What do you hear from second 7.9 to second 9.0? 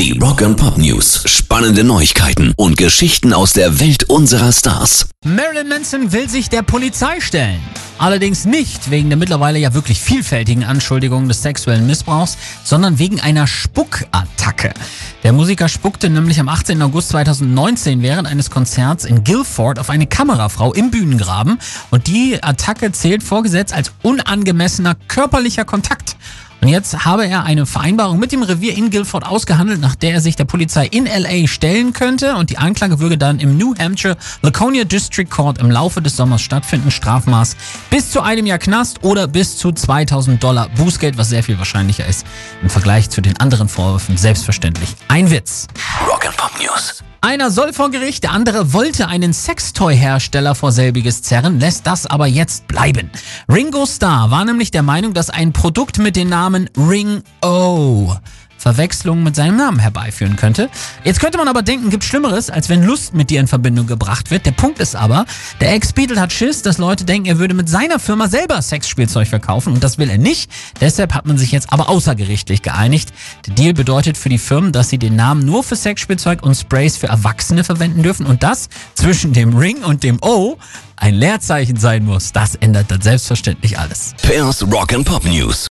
Allerdings nicht